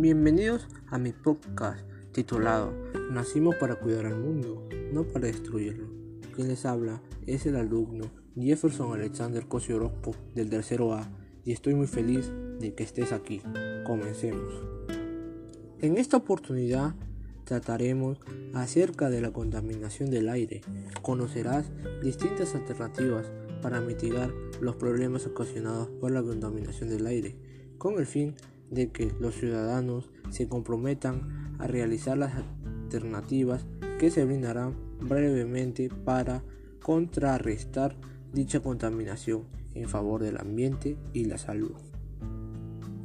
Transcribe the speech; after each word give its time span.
Bienvenidos 0.00 0.68
a 0.86 0.98
mi 0.98 1.10
podcast 1.10 1.80
titulado 2.12 2.72
Nacimos 3.10 3.56
para 3.56 3.74
cuidar 3.74 4.06
al 4.06 4.16
mundo, 4.16 4.68
no 4.92 5.02
para 5.02 5.26
destruirlo. 5.26 5.88
Quien 6.36 6.46
les 6.46 6.64
habla 6.66 7.02
es 7.26 7.46
el 7.46 7.56
alumno 7.56 8.04
Jefferson 8.36 8.92
Alexander 8.92 9.44
Kosiorospo 9.48 10.14
del 10.36 10.50
tercero 10.50 10.94
A 10.94 11.10
y 11.44 11.50
estoy 11.50 11.74
muy 11.74 11.88
feliz 11.88 12.30
de 12.60 12.76
que 12.76 12.84
estés 12.84 13.10
aquí. 13.10 13.42
Comencemos. 13.84 14.62
En 15.80 15.98
esta 15.98 16.18
oportunidad 16.18 16.94
trataremos 17.42 18.20
acerca 18.54 19.10
de 19.10 19.20
la 19.20 19.32
contaminación 19.32 20.12
del 20.12 20.28
aire. 20.28 20.60
Conocerás 21.02 21.72
distintas 22.04 22.54
alternativas 22.54 23.26
para 23.62 23.80
mitigar 23.80 24.30
los 24.60 24.76
problemas 24.76 25.26
ocasionados 25.26 25.88
por 26.00 26.12
la 26.12 26.22
contaminación 26.22 26.88
del 26.88 27.04
aire, 27.04 27.34
con 27.78 27.98
el 27.98 28.06
fin 28.06 28.36
de 28.70 28.90
que 28.90 29.12
los 29.20 29.34
ciudadanos 29.34 30.10
se 30.30 30.48
comprometan 30.48 31.56
a 31.58 31.66
realizar 31.66 32.18
las 32.18 32.32
alternativas 32.84 33.66
que 33.98 34.10
se 34.10 34.24
brindarán 34.24 34.74
brevemente 35.00 35.90
para 36.04 36.42
contrarrestar 36.82 37.96
dicha 38.32 38.60
contaminación 38.60 39.44
en 39.74 39.88
favor 39.88 40.22
del 40.22 40.38
ambiente 40.38 40.96
y 41.12 41.24
la 41.24 41.38
salud. 41.38 41.74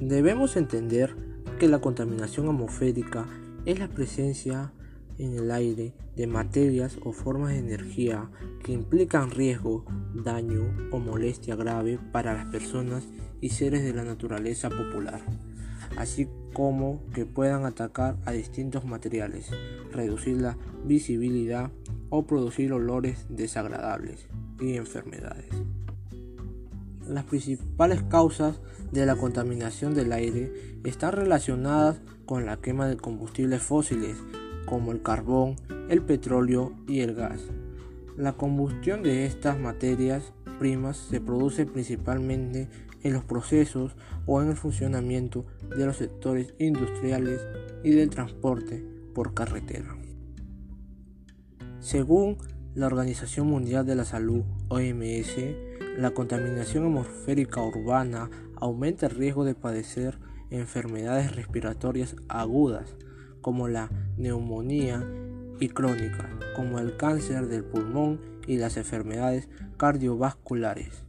Debemos 0.00 0.56
entender 0.56 1.14
que 1.58 1.68
la 1.68 1.80
contaminación 1.80 2.48
atmosférica 2.48 3.26
es 3.64 3.78
la 3.78 3.88
presencia 3.88 4.72
en 5.18 5.34
el 5.34 5.50
aire 5.50 5.94
de 6.16 6.26
materias 6.26 6.98
o 7.04 7.12
formas 7.12 7.52
de 7.52 7.58
energía 7.58 8.30
que 8.62 8.72
implican 8.72 9.30
riesgo, 9.30 9.84
daño 10.14 10.62
o 10.90 10.98
molestia 10.98 11.56
grave 11.56 11.98
para 12.12 12.34
las 12.34 12.46
personas 12.46 13.06
y 13.44 13.50
seres 13.50 13.84
de 13.84 13.92
la 13.92 14.04
naturaleza 14.04 14.70
popular, 14.70 15.20
así 15.98 16.26
como 16.54 17.02
que 17.12 17.26
puedan 17.26 17.66
atacar 17.66 18.16
a 18.24 18.32
distintos 18.32 18.86
materiales, 18.86 19.50
reducir 19.92 20.40
la 20.40 20.56
visibilidad 20.86 21.70
o 22.08 22.26
producir 22.26 22.72
olores 22.72 23.26
desagradables 23.28 24.28
y 24.58 24.76
enfermedades. 24.76 25.50
Las 27.06 27.24
principales 27.24 28.02
causas 28.04 28.62
de 28.92 29.04
la 29.04 29.14
contaminación 29.14 29.92
del 29.92 30.14
aire 30.14 30.50
están 30.82 31.12
relacionadas 31.12 32.00
con 32.24 32.46
la 32.46 32.62
quema 32.62 32.88
de 32.88 32.96
combustibles 32.96 33.60
fósiles 33.60 34.16
como 34.64 34.90
el 34.90 35.02
carbón, 35.02 35.56
el 35.90 36.00
petróleo 36.00 36.72
y 36.88 37.00
el 37.00 37.14
gas. 37.14 37.42
La 38.16 38.32
combustión 38.32 39.02
de 39.02 39.26
estas 39.26 39.60
materias 39.60 40.32
primas 40.58 40.96
se 40.96 41.20
produce 41.20 41.66
principalmente 41.66 42.68
en 43.02 43.12
los 43.12 43.24
procesos 43.24 43.96
o 44.26 44.42
en 44.42 44.48
el 44.48 44.56
funcionamiento 44.56 45.44
de 45.76 45.86
los 45.86 45.96
sectores 45.96 46.54
industriales 46.58 47.46
y 47.82 47.90
del 47.90 48.10
transporte 48.10 48.84
por 49.14 49.34
carretera. 49.34 49.96
Según 51.80 52.38
la 52.74 52.86
Organización 52.86 53.46
Mundial 53.46 53.86
de 53.86 53.94
la 53.94 54.04
Salud, 54.04 54.42
OMS, 54.68 55.36
la 55.98 56.12
contaminación 56.12 56.86
atmosférica 56.86 57.62
urbana 57.62 58.30
aumenta 58.56 59.06
el 59.06 59.14
riesgo 59.14 59.44
de 59.44 59.54
padecer 59.54 60.18
enfermedades 60.50 61.36
respiratorias 61.36 62.16
agudas 62.28 62.96
como 63.40 63.68
la 63.68 63.90
neumonía 64.16 65.06
y 65.60 65.68
crónicas 65.68 66.26
como 66.54 66.78
el 66.78 66.96
cáncer 66.96 67.48
del 67.48 67.64
pulmón 67.64 68.20
y 68.46 68.56
las 68.56 68.76
enfermedades 68.76 69.48
cardiovasculares. 69.76 71.04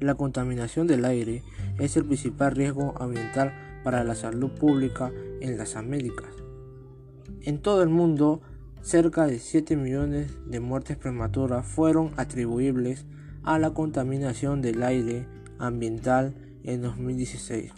La 0.00 0.14
contaminación 0.14 0.86
del 0.86 1.04
aire 1.04 1.42
es 1.78 1.96
el 1.96 2.04
principal 2.04 2.52
riesgo 2.52 2.94
ambiental 3.00 3.52
para 3.84 4.04
la 4.04 4.14
salud 4.14 4.50
pública 4.50 5.12
en 5.40 5.56
las 5.56 5.76
Américas. 5.76 6.30
En 7.42 7.60
todo 7.60 7.82
el 7.82 7.88
mundo, 7.88 8.40
cerca 8.82 9.26
de 9.26 9.38
7 9.38 9.76
millones 9.76 10.38
de 10.46 10.60
muertes 10.60 10.96
prematuras 10.96 11.66
fueron 11.66 12.12
atribuibles 12.16 13.06
a 13.42 13.58
la 13.58 13.70
contaminación 13.70 14.62
del 14.62 14.82
aire 14.82 15.26
ambiental 15.58 16.34
en 16.64 16.82
2016. 16.82 17.72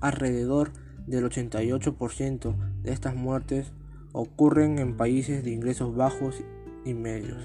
Alrededor 0.00 0.72
del 1.06 1.24
88% 1.24 2.56
de 2.82 2.92
estas 2.92 3.14
muertes 3.14 3.72
ocurren 4.12 4.78
en 4.78 4.96
países 4.96 5.44
de 5.44 5.52
ingresos 5.52 5.94
bajos 5.94 6.42
y 6.84 6.94
medios. 6.94 7.42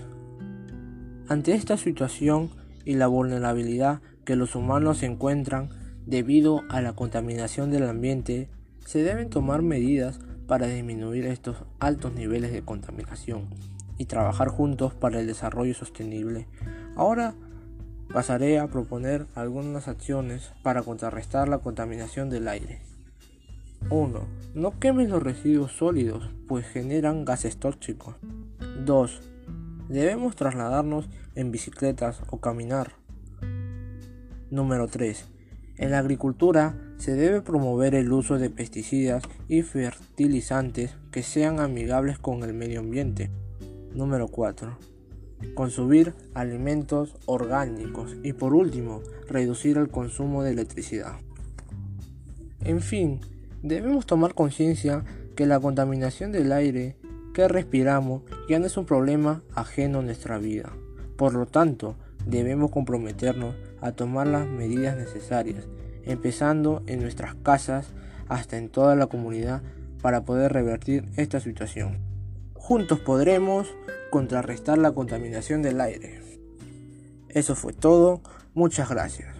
Ante 1.27 1.53
esta 1.53 1.77
situación 1.77 2.49
y 2.85 2.95
la 2.95 3.07
vulnerabilidad 3.07 4.01
que 4.25 4.35
los 4.35 4.55
humanos 4.55 5.03
encuentran 5.03 5.69
debido 6.05 6.61
a 6.69 6.81
la 6.81 6.93
contaminación 6.93 7.71
del 7.71 7.89
ambiente, 7.89 8.49
se 8.85 9.03
deben 9.03 9.29
tomar 9.29 9.61
medidas 9.61 10.19
para 10.47 10.67
disminuir 10.67 11.25
estos 11.25 11.57
altos 11.79 12.13
niveles 12.13 12.51
de 12.51 12.61
contaminación 12.61 13.49
y 13.97 14.05
trabajar 14.05 14.49
juntos 14.49 14.93
para 14.93 15.19
el 15.19 15.27
desarrollo 15.27 15.73
sostenible. 15.73 16.47
Ahora 16.95 17.33
pasaré 18.13 18.59
a 18.59 18.67
proponer 18.67 19.25
algunas 19.33 19.87
acciones 19.87 20.51
para 20.61 20.83
contrarrestar 20.83 21.47
la 21.47 21.59
contaminación 21.59 22.29
del 22.29 22.47
aire. 22.47 22.81
1. 23.89 24.27
No 24.55 24.79
quemes 24.79 25.09
los 25.09 25.21
residuos 25.21 25.73
sólidos, 25.73 26.29
pues 26.47 26.65
generan 26.65 27.23
gases 27.23 27.57
tóxicos. 27.57 28.15
2. 28.83 29.21
Debemos 29.89 30.35
trasladarnos 30.35 31.07
en 31.35 31.51
bicicletas 31.51 32.21
o 32.31 32.39
caminar. 32.39 32.93
Número 34.49 34.87
3. 34.87 35.25
En 35.77 35.91
la 35.91 35.99
agricultura 35.99 36.77
se 36.97 37.13
debe 37.13 37.41
promover 37.41 37.93
el 37.93 38.11
uso 38.11 38.39
de 38.39 38.49
pesticidas 38.49 39.23
y 39.47 39.61
fertilizantes 39.61 40.95
que 41.11 41.21
sean 41.21 41.59
amigables 41.59 42.17
con 42.17 42.43
el 42.43 42.53
medio 42.53 42.79
ambiente. 42.79 43.29
Número 43.93 44.29
4. 44.29 44.77
Consumir 45.53 46.13
alimentos 46.33 47.15
orgánicos 47.27 48.15
y 48.23 48.33
por 48.33 48.55
último, 48.55 49.01
reducir 49.27 49.77
el 49.77 49.89
consumo 49.89 50.41
de 50.41 50.51
electricidad. 50.51 51.17
En 52.61 52.81
fin, 52.81 53.19
debemos 53.65 54.05
tomar 54.05 54.35
conciencia 54.35 55.03
que 55.35 55.47
la 55.47 55.59
contaminación 55.59 56.31
del 56.31 56.51
aire 56.51 56.95
que 57.33 57.47
respiramos 57.47 58.21
ya 58.47 58.59
no 58.59 58.67
es 58.67 58.77
un 58.77 58.85
problema 58.85 59.41
ajeno 59.55 59.99
a 59.99 60.01
nuestra 60.03 60.37
vida. 60.37 60.71
Por 61.17 61.33
lo 61.33 61.47
tanto, 61.47 61.95
debemos 62.25 62.69
comprometernos 62.69 63.55
a 63.81 63.91
tomar 63.91 64.27
las 64.27 64.47
medidas 64.47 64.95
necesarias, 64.95 65.65
empezando 66.03 66.83
en 66.85 67.01
nuestras 67.01 67.35
casas 67.35 67.87
hasta 68.29 68.57
en 68.57 68.69
toda 68.69 68.95
la 68.95 69.07
comunidad 69.07 69.63
para 70.01 70.23
poder 70.25 70.53
revertir 70.53 71.05
esta 71.17 71.39
situación. 71.39 71.97
Juntos 72.53 72.99
podremos 72.99 73.67
contrarrestar 74.11 74.77
la 74.77 74.91
contaminación 74.91 75.63
del 75.63 75.81
aire. 75.81 76.21
Eso 77.29 77.55
fue 77.55 77.73
todo, 77.73 78.21
muchas 78.53 78.89
gracias. 78.89 79.34